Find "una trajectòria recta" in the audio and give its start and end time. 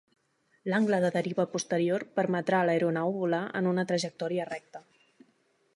3.75-4.83